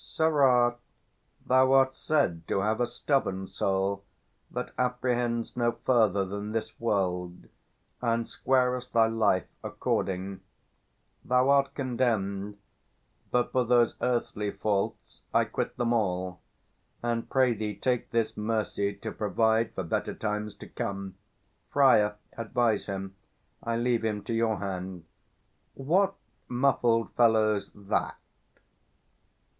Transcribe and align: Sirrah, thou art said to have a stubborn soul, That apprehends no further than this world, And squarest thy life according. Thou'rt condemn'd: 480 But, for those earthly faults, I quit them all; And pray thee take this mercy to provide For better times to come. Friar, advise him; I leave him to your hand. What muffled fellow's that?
Sirrah, 0.03 0.77
thou 1.45 1.73
art 1.73 1.93
said 1.93 2.47
to 2.47 2.61
have 2.61 2.81
a 2.81 2.87
stubborn 2.87 3.47
soul, 3.47 4.03
That 4.49 4.73
apprehends 4.75 5.55
no 5.55 5.73
further 5.85 6.25
than 6.25 6.53
this 6.53 6.79
world, 6.79 7.45
And 8.01 8.27
squarest 8.27 8.93
thy 8.93 9.05
life 9.05 9.45
according. 9.63 10.39
Thou'rt 11.23 11.75
condemn'd: 11.75 12.57
480 13.29 13.29
But, 13.29 13.51
for 13.51 13.63
those 13.63 13.93
earthly 14.01 14.49
faults, 14.49 15.21
I 15.35 15.45
quit 15.45 15.77
them 15.77 15.93
all; 15.93 16.41
And 17.03 17.29
pray 17.29 17.53
thee 17.53 17.75
take 17.75 18.09
this 18.09 18.35
mercy 18.35 18.95
to 18.95 19.11
provide 19.11 19.75
For 19.75 19.83
better 19.83 20.15
times 20.15 20.55
to 20.55 20.67
come. 20.67 21.13
Friar, 21.69 22.15
advise 22.35 22.87
him; 22.87 23.15
I 23.61 23.77
leave 23.77 24.03
him 24.03 24.23
to 24.23 24.33
your 24.33 24.57
hand. 24.57 25.05
What 25.75 26.15
muffled 26.47 27.11
fellow's 27.11 27.71
that? 27.75 28.17